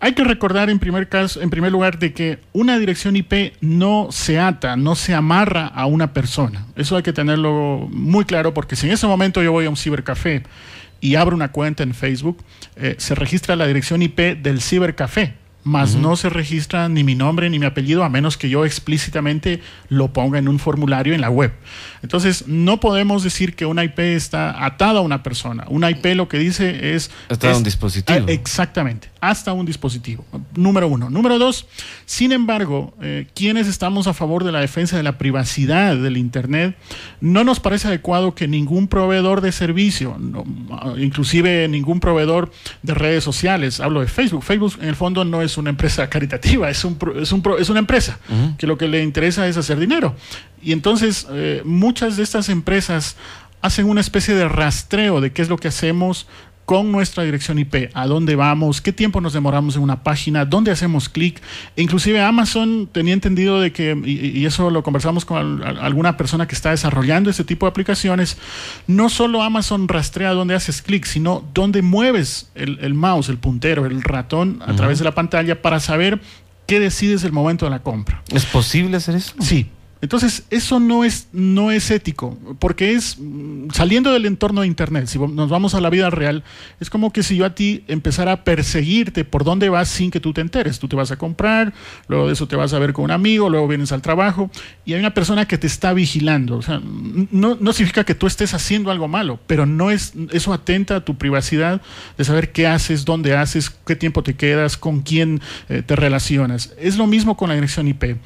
Hay 0.04 0.12
que 0.12 0.22
recordar 0.22 0.68
en 0.68 0.78
primer, 0.78 1.08
caso, 1.08 1.40
en 1.40 1.48
primer 1.48 1.72
lugar 1.72 1.98
de 1.98 2.12
que 2.12 2.38
una 2.52 2.78
dirección 2.78 3.16
IP 3.16 3.54
no 3.62 4.08
se 4.10 4.38
ata, 4.38 4.76
no 4.76 4.96
se 4.96 5.14
amarra 5.14 5.66
a 5.66 5.86
una 5.86 6.12
persona. 6.12 6.66
Eso 6.76 6.98
hay 6.98 7.02
que 7.02 7.14
tenerlo 7.14 7.88
muy 7.90 8.26
claro 8.26 8.52
porque 8.52 8.76
si 8.76 8.86
en 8.86 8.92
ese 8.92 9.06
momento 9.06 9.42
yo 9.42 9.50
voy 9.50 9.64
a 9.64 9.70
un 9.70 9.78
cibercafé 9.78 10.42
y 11.00 11.14
abro 11.14 11.34
una 11.34 11.52
cuenta 11.52 11.84
en 11.84 11.94
Facebook, 11.94 12.36
eh, 12.76 12.96
se 12.98 13.14
registra 13.14 13.56
la 13.56 13.66
dirección 13.66 14.02
IP 14.02 14.42
del 14.42 14.60
cibercafé 14.60 15.36
más 15.64 15.94
no 15.94 16.14
se 16.14 16.28
registra 16.28 16.90
ni 16.90 17.04
mi 17.04 17.14
nombre 17.14 17.48
ni 17.48 17.58
mi 17.58 17.64
apellido 17.64 18.04
a 18.04 18.10
menos 18.10 18.36
que 18.36 18.50
yo 18.50 18.66
explícitamente 18.66 19.60
lo 19.88 20.12
ponga 20.12 20.38
en 20.38 20.46
un 20.46 20.58
formulario 20.58 21.14
en 21.14 21.22
la 21.22 21.30
web. 21.30 21.52
Entonces, 22.02 22.46
no 22.46 22.80
podemos 22.80 23.24
decir 23.24 23.56
que 23.56 23.64
una 23.64 23.82
IP 23.82 23.98
está 23.98 24.64
atada 24.64 24.98
a 24.98 25.02
una 25.02 25.22
persona. 25.22 25.64
Una 25.68 25.90
IP 25.90 26.04
lo 26.14 26.28
que 26.28 26.38
dice 26.38 26.94
es... 26.94 27.10
Está 27.30 27.52
a 27.52 27.56
un 27.56 27.64
dispositivo. 27.64 28.26
Ah, 28.28 28.30
exactamente. 28.30 29.08
Hasta 29.28 29.52
un 29.52 29.66
dispositivo. 29.66 30.24
Número 30.54 30.88
uno. 30.88 31.10
Número 31.10 31.38
dos, 31.38 31.66
sin 32.06 32.32
embargo, 32.32 32.94
eh, 33.00 33.26
quienes 33.34 33.66
estamos 33.66 34.06
a 34.06 34.14
favor 34.14 34.44
de 34.44 34.52
la 34.52 34.60
defensa 34.60 34.96
de 34.96 35.02
la 35.02 35.18
privacidad 35.18 35.96
del 35.96 36.16
Internet, 36.16 36.76
no 37.20 37.44
nos 37.44 37.60
parece 37.60 37.88
adecuado 37.88 38.34
que 38.34 38.48
ningún 38.48 38.88
proveedor 38.88 39.40
de 39.40 39.52
servicio, 39.52 40.16
inclusive 40.96 41.68
ningún 41.68 42.00
proveedor 42.00 42.50
de 42.82 42.94
redes 42.94 43.24
sociales, 43.24 43.80
hablo 43.80 44.00
de 44.00 44.06
Facebook, 44.06 44.42
Facebook 44.42 44.74
en 44.80 44.88
el 44.88 44.96
fondo 44.96 45.24
no 45.24 45.42
es 45.42 45.56
una 45.56 45.70
empresa 45.70 46.08
caritativa, 46.10 46.70
es, 46.70 46.84
un, 46.84 46.98
es, 47.20 47.32
un, 47.32 47.42
es 47.58 47.68
una 47.68 47.80
empresa 47.80 48.18
que 48.58 48.66
lo 48.66 48.78
que 48.78 48.88
le 48.88 49.02
interesa 49.02 49.46
es 49.46 49.56
hacer 49.56 49.78
dinero. 49.78 50.14
Y 50.62 50.72
entonces 50.72 51.26
eh, 51.30 51.62
muchas 51.64 52.16
de 52.16 52.22
estas 52.22 52.48
empresas 52.48 53.16
hacen 53.60 53.88
una 53.88 54.00
especie 54.00 54.34
de 54.34 54.48
rastreo 54.48 55.20
de 55.20 55.32
qué 55.32 55.42
es 55.42 55.48
lo 55.48 55.56
que 55.56 55.68
hacemos 55.68 56.26
con 56.64 56.90
nuestra 56.92 57.24
dirección 57.24 57.58
IP, 57.58 57.90
a 57.92 58.06
dónde 58.06 58.36
vamos, 58.36 58.80
qué 58.80 58.92
tiempo 58.92 59.20
nos 59.20 59.32
demoramos 59.32 59.76
en 59.76 59.82
una 59.82 60.02
página, 60.02 60.44
dónde 60.44 60.70
hacemos 60.70 61.08
clic. 61.08 61.40
Inclusive 61.76 62.20
Amazon 62.22 62.88
tenía 62.90 63.12
entendido 63.12 63.60
de 63.60 63.72
que, 63.72 64.00
y, 64.04 64.44
eso 64.46 64.70
lo 64.70 64.82
conversamos 64.82 65.24
con 65.24 65.62
alguna 65.62 66.16
persona 66.16 66.46
que 66.48 66.54
está 66.54 66.70
desarrollando 66.70 67.30
este 67.30 67.44
tipo 67.44 67.66
de 67.66 67.70
aplicaciones, 67.70 68.38
no 68.86 69.08
solo 69.08 69.42
Amazon 69.42 69.88
rastrea 69.88 70.30
dónde 70.30 70.54
haces 70.54 70.80
clic, 70.80 71.04
sino 71.04 71.44
dónde 71.52 71.82
mueves 71.82 72.50
el, 72.54 72.94
mouse, 72.94 73.28
el 73.28 73.38
puntero, 73.38 73.86
el 73.86 74.02
ratón 74.02 74.62
a 74.66 74.74
través 74.74 74.98
de 74.98 75.04
la 75.04 75.14
pantalla 75.14 75.60
para 75.60 75.80
saber 75.80 76.20
qué 76.66 76.80
decides 76.80 77.24
el 77.24 77.32
momento 77.32 77.66
de 77.66 77.70
la 77.70 77.82
compra. 77.82 78.22
¿Es 78.32 78.46
posible 78.46 78.96
hacer 78.96 79.16
eso? 79.16 79.34
Sí, 79.40 79.68
entonces, 80.04 80.44
eso 80.50 80.80
no 80.80 81.02
es, 81.02 81.28
no 81.32 81.70
es 81.70 81.90
ético, 81.90 82.38
porque 82.58 82.92
es 82.92 83.16
mm, 83.18 83.70
saliendo 83.72 84.12
del 84.12 84.26
entorno 84.26 84.60
de 84.60 84.66
Internet, 84.66 85.06
si 85.06 85.18
nos 85.18 85.48
vamos 85.48 85.74
a 85.74 85.80
la 85.80 85.88
vida 85.88 86.10
real, 86.10 86.44
es 86.78 86.90
como 86.90 87.10
que 87.10 87.22
si 87.22 87.36
yo 87.36 87.46
a 87.46 87.54
ti 87.54 87.84
empezara 87.88 88.32
a 88.32 88.44
perseguirte 88.44 89.24
por 89.24 89.44
dónde 89.44 89.70
vas 89.70 89.88
sin 89.88 90.10
que 90.10 90.20
tú 90.20 90.34
te 90.34 90.42
enteres. 90.42 90.78
Tú 90.78 90.88
te 90.88 90.96
vas 90.96 91.10
a 91.10 91.16
comprar, 91.16 91.72
luego 92.06 92.26
de 92.26 92.34
eso 92.34 92.46
te 92.46 92.54
vas 92.54 92.74
a 92.74 92.78
ver 92.78 92.92
con 92.92 93.06
un 93.06 93.10
amigo, 93.12 93.48
luego 93.48 93.66
vienes 93.66 93.92
al 93.92 94.02
trabajo 94.02 94.50
y 94.84 94.92
hay 94.92 95.00
una 95.00 95.14
persona 95.14 95.46
que 95.46 95.56
te 95.56 95.66
está 95.66 95.94
vigilando. 95.94 96.58
O 96.58 96.62
sea, 96.62 96.82
no, 96.84 97.56
no 97.58 97.72
significa 97.72 98.04
que 98.04 98.14
tú 98.14 98.26
estés 98.26 98.52
haciendo 98.52 98.90
algo 98.90 99.08
malo, 99.08 99.40
pero 99.46 99.64
no 99.64 99.90
es, 99.90 100.12
eso 100.32 100.52
atenta 100.52 100.96
a 100.96 101.04
tu 101.04 101.16
privacidad 101.16 101.80
de 102.18 102.24
saber 102.24 102.52
qué 102.52 102.66
haces, 102.66 103.06
dónde 103.06 103.34
haces, 103.34 103.70
qué 103.86 103.96
tiempo 103.96 104.22
te 104.22 104.34
quedas, 104.34 104.76
con 104.76 105.00
quién 105.00 105.40
eh, 105.70 105.82
te 105.82 105.96
relacionas. 105.96 106.74
Es 106.78 106.98
lo 106.98 107.06
mismo 107.06 107.38
con 107.38 107.48
la 107.48 107.54
dirección 107.54 107.88
IP. 107.88 108.18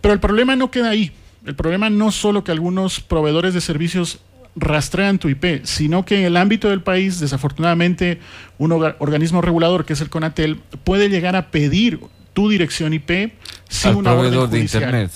Pero 0.00 0.14
el 0.14 0.20
problema 0.20 0.56
no 0.56 0.70
queda 0.70 0.90
ahí. 0.90 1.12
El 1.48 1.54
problema 1.54 1.88
no 1.88 2.12
solo 2.12 2.44
que 2.44 2.52
algunos 2.52 3.00
proveedores 3.00 3.54
de 3.54 3.62
servicios 3.62 4.18
rastrean 4.54 5.18
tu 5.18 5.30
IP, 5.30 5.64
sino 5.64 6.04
que 6.04 6.18
en 6.18 6.26
el 6.26 6.36
ámbito 6.36 6.68
del 6.68 6.82
país, 6.82 7.20
desafortunadamente, 7.20 8.20
un 8.58 8.72
organismo 8.72 9.40
regulador, 9.40 9.86
que 9.86 9.94
es 9.94 10.00
el 10.02 10.10
CONATEL, 10.10 10.60
puede 10.84 11.08
llegar 11.08 11.36
a 11.36 11.50
pedir 11.50 12.00
tu 12.34 12.50
dirección 12.50 12.92
IP 12.92 13.32
sin 13.66 13.96
un 13.96 14.04
proveedor 14.04 14.50
de 14.50 14.60
Internet. 14.60 15.10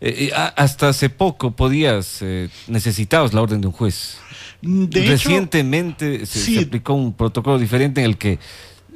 Eh, 0.00 0.32
hasta 0.34 0.88
hace 0.88 1.08
poco 1.08 1.52
podías, 1.52 2.18
eh, 2.20 2.48
necesitabas 2.66 3.32
la 3.32 3.40
orden 3.40 3.60
de 3.60 3.68
un 3.68 3.72
juez. 3.72 4.18
Recientemente 4.60 6.26
se, 6.26 6.58
aplicó 6.58 6.94
un 6.94 7.12
protocolo 7.12 7.60
diferente 7.60 8.00
en 8.00 8.06
el 8.06 8.18
que 8.18 8.40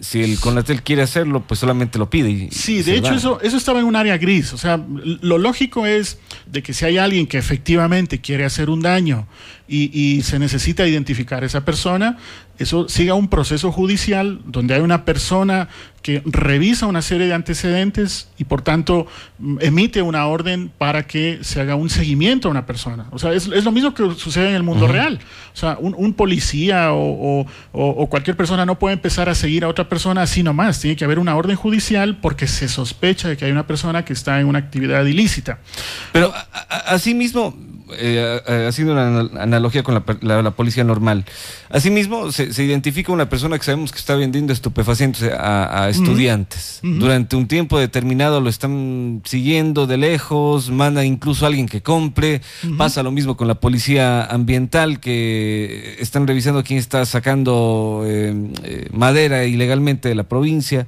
si 0.00 0.22
el 0.22 0.38
Conatel 0.38 0.82
quiere 0.82 1.02
hacerlo, 1.02 1.44
pues 1.46 1.60
solamente 1.60 1.98
lo 1.98 2.08
pide. 2.08 2.30
Y, 2.30 2.50
sí, 2.50 2.82
de 2.82 2.96
hecho 2.96 3.14
eso, 3.14 3.40
eso 3.40 3.56
estaba 3.56 3.80
en 3.80 3.86
un 3.86 3.96
área 3.96 4.16
gris. 4.18 4.52
O 4.52 4.58
sea, 4.58 4.80
lo 4.86 5.38
lógico 5.38 5.86
es 5.86 6.18
de 6.46 6.62
que 6.62 6.72
si 6.72 6.84
hay 6.84 6.98
alguien 6.98 7.26
que 7.26 7.38
efectivamente 7.38 8.20
quiere 8.20 8.44
hacer 8.44 8.70
un 8.70 8.80
daño 8.80 9.26
y, 9.68 10.22
se 10.22 10.38
necesita 10.38 10.86
identificar 10.86 11.42
a 11.42 11.46
esa 11.46 11.64
persona, 11.64 12.16
eso 12.58 12.88
siga 12.88 13.14
un 13.14 13.28
proceso 13.28 13.72
judicial 13.72 14.40
donde 14.44 14.74
hay 14.74 14.80
una 14.80 15.04
persona 15.04 15.68
que 16.02 16.22
revisa 16.24 16.86
una 16.86 17.02
serie 17.02 17.26
de 17.26 17.34
antecedentes 17.34 18.28
y 18.38 18.44
por 18.44 18.62
tanto 18.62 19.06
mm, 19.38 19.58
emite 19.60 20.02
una 20.02 20.26
orden 20.26 20.70
para 20.76 21.06
que 21.06 21.40
se 21.42 21.60
haga 21.60 21.74
un 21.74 21.90
seguimiento 21.90 22.48
a 22.48 22.50
una 22.50 22.66
persona. 22.66 23.06
O 23.10 23.18
sea, 23.18 23.32
es, 23.32 23.46
lo 23.48 23.72
mismo 23.72 23.94
que 23.94 24.14
sucede 24.14 24.48
en 24.48 24.54
el 24.54 24.62
mundo 24.62 24.86
real. 24.86 25.18
O 25.52 25.56
sea, 25.56 25.76
un, 25.80 26.14
policía 26.14 26.88
o, 26.92 27.46
cualquier 28.08 28.36
persona 28.36 28.64
no 28.64 28.78
puede 28.78 28.94
empezar 28.94 29.28
a 29.28 29.34
seguir 29.34 29.64
a 29.64 29.68
otra 29.68 29.88
persona 29.88 30.22
así 30.22 30.42
nomás. 30.42 30.80
Tiene 30.80 30.96
que 30.96 31.04
haber 31.04 31.18
una 31.18 31.36
orden 31.36 31.56
judicial 31.56 32.18
porque 32.20 32.46
se 32.46 32.68
sospecha 32.68 33.28
de 33.28 33.36
que 33.36 33.44
hay 33.44 33.52
una 33.52 33.66
persona 33.66 34.04
que 34.04 34.12
está 34.12 34.40
en 34.40 34.46
una 34.46 34.58
actividad 34.58 35.04
ilícita. 35.04 35.58
Pero 36.12 36.32
asimismo, 36.86 37.56
eh, 37.97 38.40
eh, 38.47 38.66
haciendo 38.68 38.92
una 38.92 39.42
analogía 39.42 39.83
con 39.83 39.95
la, 39.95 40.50
policía 40.50 40.85
normal. 40.85 41.25
Asimismo, 41.71 42.33
se, 42.33 42.52
se, 42.52 42.64
identifica 42.64 43.12
una 43.12 43.28
persona 43.28 43.59
que 43.59 43.64
sabemos 43.64 43.92
que 43.92 43.99
está 43.99 44.14
vendiendo 44.16 44.52
estupefacientes 44.52 45.30
a, 45.33 45.88
estudiantes. 45.88 46.80
Durante 46.83 47.37
un 47.37 47.47
tiempo 47.47 47.78
determinado 47.78 48.40
lo 48.40 48.49
están 48.49 49.23
siguiendo 49.25 49.87
de 49.87 49.97
lejos, 49.97 50.71
manda 50.71 51.04
incluso 51.04 51.45
a 51.45 51.49
alguien 51.49 51.68
que 51.68 51.83
compre. 51.83 52.40
Pasa 52.76 53.02
lo 53.02 53.11
mismo 53.11 53.37
con 53.37 53.49
la 53.49 53.57
policía 53.57 54.25
ambiental, 54.25 55.00
que 55.00 55.97
están 55.99 56.26
revisando 56.26 56.62
quién 56.64 56.78
está 56.78 57.04
sacando 57.07 58.02
eh, 58.07 58.88
madera 58.92 59.45
ilegalmente 59.45 60.09
de 60.09 60.14
la 60.14 60.25
provincia. 60.25 60.87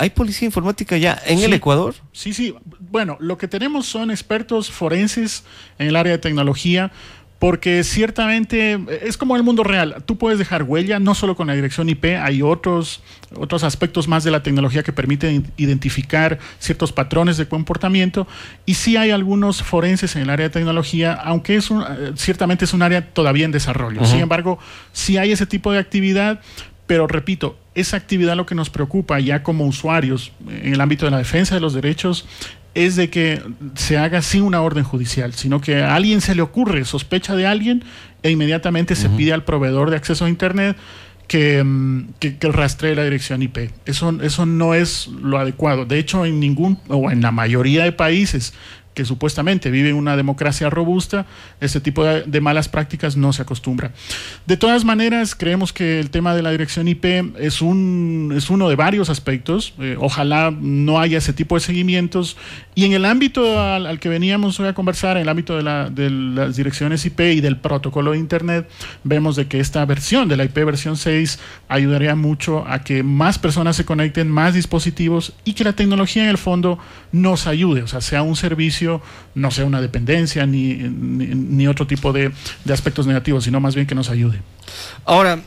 ¿Hay 0.00 0.08
policía 0.08 0.46
informática 0.46 0.96
ya 0.96 1.20
en 1.26 1.40
el 1.40 1.52
Ecuador? 1.52 1.94
Sí, 2.12 2.32
sí. 2.32 2.54
Bueno, 2.90 3.18
lo 3.20 3.36
que 3.36 3.48
tenemos 3.48 3.84
son 3.84 4.10
expertos 4.10 4.70
forenses 4.70 5.44
en 5.78 5.88
el 5.88 5.96
área 5.96 6.12
de 6.12 6.18
tecnología, 6.18 6.90
porque 7.38 7.84
ciertamente 7.84 8.78
es 9.02 9.18
como 9.18 9.34
el 9.34 9.42
mundo 9.42 9.62
real. 9.62 10.02
Tú 10.06 10.16
puedes 10.16 10.38
dejar 10.38 10.62
huella, 10.62 10.98
no 10.98 11.14
solo 11.14 11.36
con 11.36 11.48
la 11.48 11.54
dirección 11.54 11.90
IP, 11.90 12.16
hay 12.18 12.40
otros, 12.40 13.02
otros 13.34 13.62
aspectos 13.62 14.08
más 14.08 14.24
de 14.24 14.30
la 14.30 14.42
tecnología 14.42 14.82
que 14.82 14.92
permiten 14.92 15.50
identificar 15.58 16.38
ciertos 16.58 16.92
patrones 16.92 17.36
de 17.36 17.46
comportamiento. 17.46 18.26
Y 18.64 18.74
sí 18.74 18.96
hay 18.96 19.10
algunos 19.10 19.62
forenses 19.62 20.16
en 20.16 20.22
el 20.22 20.30
área 20.30 20.48
de 20.48 20.50
tecnología, 20.50 21.12
aunque 21.12 21.56
es 21.56 21.70
eh, 21.70 22.12
ciertamente 22.14 22.66
es 22.66 22.72
un 22.72 22.82
área 22.82 23.12
todavía 23.12 23.44
en 23.44 23.52
desarrollo. 23.52 24.04
Sin 24.04 24.20
embargo, 24.20 24.58
sí 24.92 25.16
hay 25.16 25.32
ese 25.32 25.46
tipo 25.46 25.72
de 25.72 25.78
actividad, 25.78 26.40
pero 26.90 27.06
repito, 27.06 27.56
esa 27.76 27.96
actividad 27.96 28.34
lo 28.34 28.46
que 28.46 28.56
nos 28.56 28.68
preocupa 28.68 29.20
ya 29.20 29.44
como 29.44 29.64
usuarios 29.64 30.32
en 30.48 30.72
el 30.72 30.80
ámbito 30.80 31.04
de 31.04 31.12
la 31.12 31.18
defensa 31.18 31.54
de 31.54 31.60
los 31.60 31.72
derechos 31.72 32.26
es 32.74 32.96
de 32.96 33.10
que 33.10 33.40
se 33.76 33.96
haga 33.96 34.22
sin 34.22 34.42
una 34.42 34.60
orden 34.60 34.82
judicial, 34.82 35.32
sino 35.34 35.60
que 35.60 35.84
a 35.84 35.94
alguien 35.94 36.20
se 36.20 36.34
le 36.34 36.42
ocurre, 36.42 36.84
sospecha 36.84 37.36
de 37.36 37.46
alguien 37.46 37.84
e 38.24 38.32
inmediatamente 38.32 38.96
se 38.96 39.08
pide 39.08 39.32
al 39.32 39.44
proveedor 39.44 39.90
de 39.90 39.98
acceso 39.98 40.24
a 40.24 40.28
Internet 40.28 40.76
que, 41.28 41.62
mm, 41.62 42.14
que, 42.18 42.38
que, 42.38 42.48
rastree 42.50 42.96
la 42.96 43.04
dirección 43.04 43.40
IP. 43.40 43.70
Eso, 43.86 44.20
eso 44.20 44.44
no 44.44 44.74
es 44.74 45.06
lo 45.06 45.38
adecuado. 45.38 45.84
De 45.84 45.96
hecho, 45.96 46.26
en 46.26 46.40
ningún 46.40 46.80
o 46.88 47.12
en 47.12 47.22
la 47.22 47.30
mayoría 47.30 47.84
de 47.84 47.92
países 47.92 48.52
que 49.00 49.06
supuestamente 49.06 49.70
vive 49.70 49.94
una 49.94 50.14
democracia 50.14 50.68
robusta, 50.68 51.24
ese 51.58 51.80
tipo 51.80 52.04
de, 52.04 52.40
malas 52.42 52.68
prácticas 52.68 53.16
no 53.16 53.32
se 53.32 53.40
acostumbra. 53.40 53.92
De 54.46 54.58
todas 54.58 54.84
maneras, 54.84 55.34
creemos 55.34 55.72
que 55.72 56.00
el 56.00 56.10
tema 56.10 56.34
de 56.34 56.42
la 56.42 56.50
dirección 56.50 56.86
IP 56.86 57.06
es, 57.38 57.62
un, 57.62 58.34
es 58.36 58.50
uno 58.50 58.68
de 58.68 58.76
varios 58.76 59.08
aspectos. 59.08 59.72
Eh, 59.80 59.96
ojalá 59.98 60.50
no 60.50 61.00
haya 61.00 61.16
ese 61.16 61.32
tipo 61.32 61.54
de 61.54 61.62
seguimientos. 61.62 62.36
Y 62.74 62.84
en 62.84 62.92
el 62.92 63.06
ámbito 63.06 63.58
al, 63.58 63.98
que 64.00 64.10
veníamos 64.10 64.60
hoy 64.60 64.68
a 64.68 64.74
conversar, 64.74 65.16
en 65.16 65.22
el 65.22 65.30
ámbito 65.30 65.56
de, 65.56 65.62
la, 65.62 65.88
de, 65.88 66.10
las 66.10 66.56
direcciones 66.56 67.06
IP 67.06 67.20
y 67.20 67.40
del 67.40 67.56
protocolo 67.56 68.12
de 68.12 68.18
Internet, 68.18 68.68
vemos 69.02 69.34
de 69.34 69.46
que 69.46 69.60
esta 69.60 69.82
versión 69.86 70.28
de 70.28 70.36
la 70.36 70.44
IP 70.44 70.56
versión 70.56 70.98
6 70.98 71.38
ayudaría 71.68 72.14
mucho 72.16 72.66
a 72.68 72.84
que 72.84 73.02
más 73.02 73.38
personas 73.38 73.76
se 73.76 73.86
conecten, 73.86 74.28
más 74.28 74.52
dispositivos 74.52 75.32
y 75.46 75.54
que 75.54 75.64
la 75.64 75.72
tecnología 75.72 76.24
en 76.24 76.28
el 76.28 76.36
fondo 76.36 76.78
nos 77.12 77.46
ayude, 77.46 77.82
o 77.82 77.86
sea, 77.86 78.00
sea 78.00 78.22
un 78.22 78.36
servicio 78.36 79.02
no 79.34 79.50
sea 79.50 79.64
una 79.64 79.80
dependencia 79.80 80.46
ni, 80.46 80.74
ni, 80.74 81.66
otro 81.66 81.86
tipo 81.86 82.12
de, 82.12 82.32
de, 82.64 82.72
aspectos 82.72 83.06
negativos, 83.06 83.44
sino 83.44 83.60
más 83.60 83.74
bien 83.74 83.86
que 83.86 83.94
nos 83.94 84.10
ayude. 84.10 84.40
Ahora, 85.04 85.40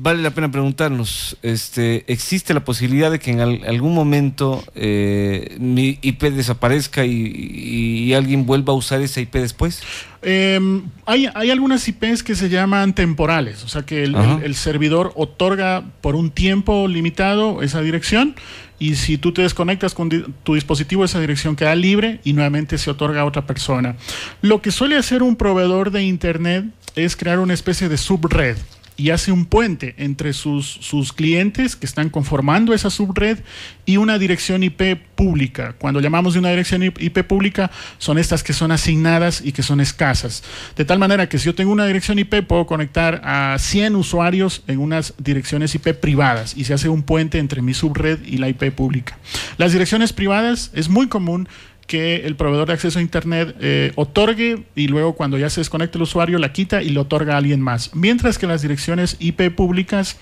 vale 0.00 0.22
la 0.22 0.30
pena 0.30 0.50
preguntarnos, 0.50 1.36
este, 1.42 2.04
¿existe 2.10 2.54
la 2.54 2.64
posibilidad 2.64 3.10
de 3.10 3.18
que 3.18 3.32
en 3.32 3.40
algún 3.40 3.94
momento 3.94 4.64
eh, 4.74 5.56
mi 5.58 5.98
IP 6.02 6.22
desaparezca 6.24 7.04
y, 7.04 8.14
alguien 8.14 8.46
vuelva 8.46 8.72
a 8.72 8.76
usar 8.76 9.00
esa 9.02 9.20
IP 9.20 9.34
después? 9.34 9.82
Em, 10.20 10.82
hay, 11.06 11.28
hay, 11.32 11.50
algunas 11.50 11.86
IPs 11.86 12.24
que 12.24 12.34
se 12.34 12.48
llaman 12.48 12.92
temporales, 12.92 13.62
o 13.62 13.68
sea 13.68 13.82
que 13.82 14.02
el, 14.02 14.16
el, 14.42 14.54
servidor 14.56 15.12
otorga 15.14 15.84
por 16.00 16.16
un 16.16 16.30
tiempo 16.30 16.88
limitado 16.88 17.62
esa 17.62 17.80
dirección 17.82 18.34
y 18.80 18.94
si 18.94 19.18
tú 19.18 19.32
te 19.32 19.42
desconectas 19.42 19.94
con 19.94 20.08
tu 20.42 20.54
dispositivo, 20.54 21.04
esa 21.04 21.20
dirección 21.20 21.56
queda 21.56 21.74
libre 21.74 22.20
y 22.24 22.32
nuevamente 22.32 22.78
se 22.78 22.90
otorga 22.90 23.22
a 23.22 23.24
otra 23.24 23.46
persona. 23.46 23.96
Lo 24.40 24.62
que 24.62 24.70
suele 24.70 24.96
hacer 24.96 25.22
un 25.22 25.36
proveedor 25.36 25.90
de 25.90 26.04
Internet 26.04 26.66
es 26.94 27.16
crear 27.16 27.40
una 27.40 27.54
especie 27.54 27.88
de 27.88 27.96
subred. 27.96 28.56
Y 28.98 29.10
hace 29.10 29.30
un 29.30 29.46
puente 29.46 29.94
entre 29.96 30.32
sus, 30.32 30.66
sus 30.66 31.12
clientes 31.12 31.76
que 31.76 31.86
están 31.86 32.10
conformando 32.10 32.74
esa 32.74 32.90
subred 32.90 33.38
y 33.86 33.96
una 33.96 34.18
dirección 34.18 34.64
IP 34.64 34.98
pública. 35.14 35.76
Cuando 35.78 36.00
llamamos 36.00 36.34
de 36.34 36.40
una 36.40 36.50
dirección 36.50 36.82
IP 36.82 37.22
pública, 37.22 37.70
son 37.98 38.18
estas 38.18 38.42
que 38.42 38.52
son 38.52 38.72
asignadas 38.72 39.40
y 39.42 39.52
que 39.52 39.62
son 39.62 39.80
escasas. 39.80 40.42
De 40.76 40.84
tal 40.84 40.98
manera 40.98 41.28
que 41.28 41.38
si 41.38 41.46
yo 41.46 41.54
tengo 41.54 41.72
una 41.72 41.86
dirección 41.86 42.18
IP, 42.18 42.42
puedo 42.42 42.66
conectar 42.66 43.22
a 43.24 43.56
100 43.58 43.94
usuarios 43.94 44.64
en 44.66 44.80
unas 44.80 45.14
direcciones 45.16 45.74
IP 45.76 45.94
privadas 45.94 46.56
y 46.56 46.64
se 46.64 46.74
hace 46.74 46.88
un 46.88 47.04
puente 47.04 47.38
entre 47.38 47.62
mi 47.62 47.74
subred 47.74 48.18
y 48.26 48.38
la 48.38 48.48
IP 48.48 48.72
pública. 48.74 49.16
Las 49.58 49.72
direcciones 49.72 50.12
privadas 50.12 50.72
es 50.74 50.88
muy 50.88 51.06
común 51.06 51.48
que 51.88 52.26
el 52.26 52.36
proveedor 52.36 52.68
de 52.68 52.74
acceso 52.74 52.98
a 52.98 53.02
Internet 53.02 53.56
eh, 53.60 53.92
otorgue 53.96 54.64
y 54.76 54.88
luego 54.88 55.14
cuando 55.14 55.38
ya 55.38 55.48
se 55.48 55.62
desconecta 55.62 55.96
el 55.96 56.02
usuario 56.02 56.38
la 56.38 56.52
quita 56.52 56.82
y 56.82 56.90
lo 56.90 57.00
otorga 57.00 57.34
a 57.34 57.38
alguien 57.38 57.62
más. 57.62 57.94
Mientras 57.94 58.38
que 58.38 58.46
las 58.46 58.60
direcciones 58.60 59.16
IP 59.18 59.50
públicas 59.56 60.18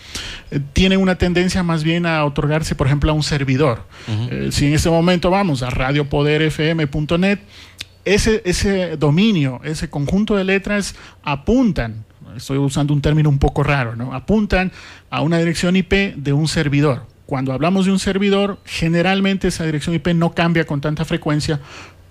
eh, 0.52 0.60
tienen 0.72 1.00
una 1.00 1.16
tendencia 1.18 1.64
más 1.64 1.82
bien 1.82 2.06
a 2.06 2.24
otorgarse, 2.24 2.76
por 2.76 2.86
ejemplo, 2.86 3.10
a 3.10 3.14
un 3.14 3.24
servidor. 3.24 3.82
Eh, 4.30 4.50
si 4.52 4.66
en 4.66 4.74
este 4.74 4.88
momento 4.88 5.28
vamos 5.28 5.64
a 5.64 5.70
radiopoderfm.net, 5.70 7.40
ese, 8.04 8.42
ese 8.44 8.96
dominio, 8.96 9.60
ese 9.64 9.90
conjunto 9.90 10.36
de 10.36 10.44
letras 10.44 10.94
apuntan 11.24 12.06
estoy 12.36 12.58
usando 12.58 12.92
un 12.92 13.00
término 13.00 13.28
un 13.30 13.38
poco 13.38 13.62
raro, 13.62 13.96
¿no? 13.96 14.12
Apuntan 14.12 14.70
a 15.10 15.22
una 15.22 15.38
dirección 15.38 15.74
IP 15.74 16.14
de 16.16 16.32
un 16.32 16.46
servidor 16.48 17.15
cuando 17.26 17.52
hablamos 17.52 17.86
de 17.86 17.92
un 17.92 17.98
servidor, 17.98 18.58
generalmente 18.64 19.48
esa 19.48 19.64
dirección 19.64 19.94
IP 19.94 20.08
no 20.14 20.32
cambia 20.32 20.64
con 20.64 20.80
tanta 20.80 21.04
frecuencia 21.04 21.60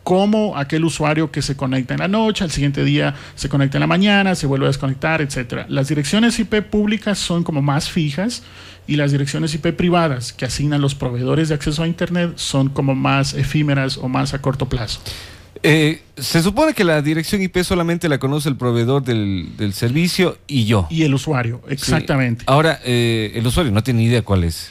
como 0.03 0.55
aquel 0.55 0.85
usuario 0.85 1.31
que 1.31 1.41
se 1.41 1.57
conecta 1.57 1.95
en 1.95 2.01
la 2.01 2.07
noche, 2.07 2.43
al 2.43 2.51
siguiente 2.51 2.83
día 2.83 3.15
se 3.33 3.49
conecta 3.49 3.77
en 3.77 3.79
la 3.79 3.87
mañana, 3.87 4.35
se 4.35 4.45
vuelve 4.45 4.65
a 4.65 4.67
desconectar, 4.67 5.19
etc. 5.19 5.65
Las 5.67 5.87
direcciones 5.87 6.37
IP 6.37 6.61
públicas 6.61 7.17
son 7.17 7.43
como 7.43 7.63
más 7.63 7.89
fijas 7.89 8.43
y 8.85 8.97
las 8.97 9.11
direcciones 9.11 9.55
IP 9.55 9.73
privadas 9.75 10.31
que 10.31 10.45
asignan 10.45 10.79
los 10.79 10.93
proveedores 10.93 11.49
de 11.49 11.55
acceso 11.55 11.81
a 11.81 11.87
Internet 11.87 12.33
son 12.35 12.69
como 12.69 12.93
más 12.93 13.33
efímeras 13.33 13.97
o 13.97 14.07
más 14.07 14.35
a 14.35 14.41
corto 14.41 14.69
plazo. 14.69 14.99
Eh, 15.67 16.01
se 16.15 16.43
supone 16.43 16.75
que 16.75 16.83
la 16.83 17.01
dirección 17.01 17.41
IP 17.41 17.63
solamente 17.63 18.07
la 18.07 18.19
conoce 18.19 18.49
el 18.49 18.55
proveedor 18.55 19.03
del, 19.03 19.73
servicio 19.73 20.37
y 20.45 20.65
yo. 20.65 20.85
Y 20.91 21.01
el 21.03 21.13
usuario, 21.15 21.59
exactamente. 21.67 22.43
Ahora, 22.47 22.79
eh, 22.85 23.31
el 23.33 23.47
usuario 23.47 23.71
no 23.71 23.81
tiene 23.81 24.01
ni 24.01 24.05
idea 24.05 24.21
cuál 24.21 24.43
es. 24.43 24.69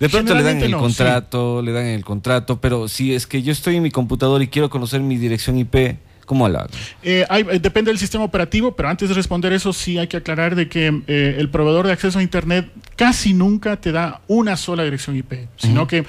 De 0.00 0.08
pronto 0.08 0.34
le 0.34 0.42
dan 0.42 0.62
el 0.62 0.74
contrato, 0.74 1.60
le 1.60 1.72
dan 1.72 1.84
el 1.84 2.04
contrato, 2.06 2.58
pero 2.58 2.88
si 2.88 3.14
es 3.14 3.26
que 3.26 3.42
yo 3.42 3.52
estoy 3.52 3.76
en 3.76 3.82
mi 3.82 3.90
computador 3.90 4.42
y 4.42 4.48
quiero 4.48 4.70
conocer 4.70 5.02
mi 5.02 5.18
dirección 5.18 5.58
IP, 5.58 5.98
¿Cómo 6.30 6.48
la 6.48 6.68
eh, 7.02 7.26
depende 7.60 7.90
del 7.90 7.98
sistema 7.98 8.22
operativo, 8.22 8.76
pero 8.76 8.88
antes 8.88 9.08
de 9.08 9.16
responder 9.16 9.52
eso 9.52 9.72
sí 9.72 9.98
hay 9.98 10.06
que 10.06 10.18
aclarar 10.18 10.54
de 10.54 10.68
que 10.68 10.86
el 11.08 11.48
proveedor 11.48 11.88
de 11.88 11.92
acceso 11.92 12.20
a 12.20 12.22
Internet 12.22 12.70
casi 12.94 13.34
nunca 13.34 13.80
te 13.80 13.90
da 13.90 14.20
una 14.28 14.56
sola 14.56 14.84
dirección 14.84 15.16
IP, 15.16 15.48
sino 15.56 15.88
que 15.88 16.04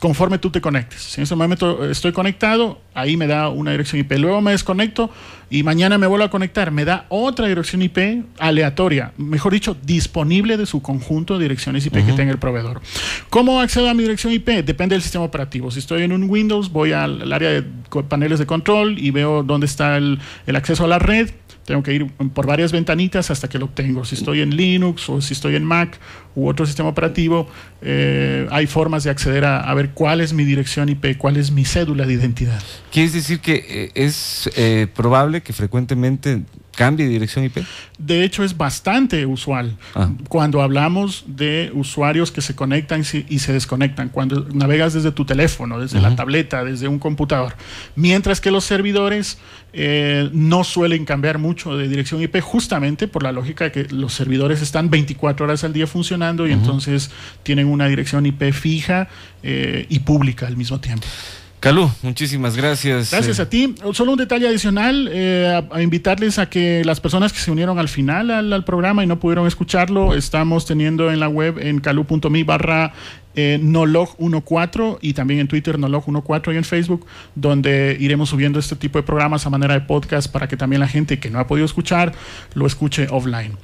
conforme 0.00 0.38
tú 0.38 0.48
te 0.48 0.62
conectes. 0.62 1.02
Si 1.02 1.20
en 1.20 1.24
ese 1.24 1.36
momento 1.36 1.90
estoy 1.90 2.12
conectado, 2.12 2.80
ahí 2.94 3.18
me 3.18 3.26
da 3.26 3.50
una 3.50 3.72
dirección 3.72 4.00
IP. 4.00 4.12
Luego 4.12 4.40
me 4.40 4.52
desconecto 4.52 5.10
y 5.48 5.62
mañana 5.62 5.98
me 5.98 6.06
vuelvo 6.06 6.24
a 6.24 6.30
conectar. 6.30 6.70
Me 6.70 6.84
da 6.84 7.06
otra 7.08 7.46
dirección 7.46 7.82
IP 7.82 8.24
aleatoria, 8.38 9.12
mejor 9.16 9.52
dicho, 9.52 9.76
disponible 9.82 10.56
de 10.56 10.66
su 10.66 10.82
conjunto 10.82 11.38
de 11.38 11.44
direcciones 11.44 11.86
IP 11.86 11.94
que 12.04 12.12
tenga 12.12 12.32
el 12.32 12.38
proveedor. 12.38 12.80
¿Cómo 13.30 13.60
accedo 13.60 13.88
a 13.88 13.94
mi 13.94 14.02
dirección 14.02 14.32
IP? 14.32 14.48
Depende 14.64 14.94
del 14.94 15.02
sistema 15.02 15.24
operativo. 15.24 15.70
Si 15.70 15.78
estoy 15.78 16.02
en 16.02 16.12
un 16.12 16.28
Windows, 16.28 16.70
voy 16.70 16.92
al 16.92 17.32
área 17.32 17.50
de 17.50 17.62
paneles 18.08 18.38
de 18.38 18.46
control 18.46 18.98
y 18.98 19.10
veo 19.10 19.42
dónde 19.42 19.66
está 19.66 19.96
el, 19.96 20.18
el 20.46 20.56
acceso 20.56 20.84
a 20.84 20.88
la 20.88 20.98
red 20.98 21.30
tengo 21.66 21.82
que 21.82 21.92
ir 21.92 22.06
por 22.32 22.46
varias 22.46 22.72
ventanitas 22.72 23.30
hasta 23.30 23.48
que 23.48 23.58
lo 23.58 23.66
obtengo. 23.66 24.04
Si 24.04 24.14
estoy 24.14 24.40
en 24.40 24.56
Linux 24.56 25.08
o 25.08 25.20
si 25.20 25.34
estoy 25.34 25.56
en 25.56 25.64
Mac 25.64 25.98
u 26.36 26.48
otro 26.48 26.64
sistema 26.64 26.88
operativo, 26.88 27.48
eh, 27.82 28.46
hay 28.50 28.66
formas 28.66 29.02
de 29.02 29.10
acceder 29.10 29.44
a, 29.44 29.74
ver 29.74 29.90
cuál 29.90 30.20
es 30.20 30.32
mi 30.32 30.44
dirección 30.44 30.88
IP, 30.88 31.18
cuál 31.18 31.36
es 31.36 31.50
mi 31.50 31.64
cédula 31.64 32.06
de 32.06 32.14
identidad. 32.14 32.62
¿Quieres 32.92 33.12
decir 33.12 33.40
que 33.40 33.64
eh, 33.68 33.90
es 33.94 34.48
eh, 34.56 34.86
probable 34.94 35.35
que 35.42 35.52
frecuentemente 35.52 36.42
cambie 36.76 37.06
de 37.06 37.12
dirección 37.12 37.44
IP? 37.44 37.58
De 37.98 38.22
hecho, 38.22 38.44
es 38.44 38.56
bastante 38.56 39.26
usual 39.26 39.76
ah. 39.94 40.10
cuando 40.28 40.62
hablamos 40.62 41.24
de 41.26 41.70
usuarios 41.74 42.30
que 42.30 42.40
se 42.40 42.54
conectan 42.54 43.02
y 43.28 43.38
se 43.38 43.52
desconectan, 43.52 44.10
cuando 44.10 44.46
navegas 44.52 44.94
desde 44.94 45.10
tu 45.12 45.24
teléfono, 45.24 45.80
desde 45.80 46.00
la 46.00 46.14
tableta, 46.14 46.64
desde 46.64 46.88
un 46.88 46.98
computador. 46.98 47.54
Mientras 47.96 48.40
que 48.40 48.50
los 48.50 48.64
servidores 48.64 49.38
eh, 49.72 50.30
no 50.32 50.64
suelen 50.64 51.04
cambiar 51.04 51.38
mucho 51.38 51.76
de 51.76 51.88
dirección 51.88 52.22
IP 52.22 52.40
justamente 52.40 53.08
por 53.08 53.22
la 53.22 53.32
lógica 53.32 53.64
de 53.64 53.72
que 53.72 53.84
los 53.94 54.14
servidores 54.14 54.62
están 54.62 54.90
24 54.90 55.44
horas 55.44 55.64
al 55.64 55.72
día 55.72 55.86
funcionando 55.86 56.46
y 56.46 56.52
entonces 56.52 57.10
tienen 57.42 57.66
una 57.66 57.86
dirección 57.86 58.24
IP 58.26 58.52
fija 58.52 59.08
eh, 59.42 59.86
y 59.88 60.00
pública 60.00 60.46
al 60.46 60.56
mismo 60.56 60.80
tiempo. 60.80 61.06
Calú, 61.66 61.90
muchísimas 62.02 62.56
gracias. 62.56 63.10
Gracias 63.10 63.40
a 63.40 63.50
ti. 63.50 63.74
Solo 63.92 64.12
un 64.12 64.18
detalle 64.18 64.46
adicional, 64.46 65.10
eh, 65.12 65.64
a, 65.68 65.82
invitarles 65.82 66.38
a 66.38 66.48
que 66.48 66.84
las 66.84 67.00
personas 67.00 67.32
que 67.32 67.40
se 67.40 67.50
unieron 67.50 67.80
al 67.80 67.88
final 67.88 68.30
al, 68.30 68.62
programa 68.64 69.02
y 69.02 69.08
no 69.08 69.18
pudieron 69.18 69.48
escucharlo, 69.48 70.14
estamos 70.14 70.64
teniendo 70.64 71.10
en 71.10 71.18
la 71.18 71.28
web 71.28 71.58
en 71.58 71.80
calú.me 71.80 72.44
barra 72.44 72.92
eh, 73.34 73.58
nolog14 73.60 74.98
y 75.00 75.14
también 75.14 75.40
en 75.40 75.48
Twitter 75.48 75.76
nolog14 75.76 76.54
y 76.54 76.56
en 76.56 76.62
Facebook, 76.62 77.04
donde 77.34 77.96
iremos 77.98 78.28
subiendo 78.28 78.60
este 78.60 78.76
tipo 78.76 79.00
de 79.00 79.02
programas 79.02 79.44
a 79.44 79.50
manera 79.50 79.74
de 79.74 79.80
podcast 79.80 80.30
para 80.30 80.46
que 80.46 80.56
también 80.56 80.78
la 80.78 80.86
gente 80.86 81.18
que 81.18 81.30
no 81.30 81.40
ha 81.40 81.48
podido 81.48 81.66
escuchar 81.66 82.12
lo 82.54 82.68
escuche 82.68 83.08
offline. 83.10 83.58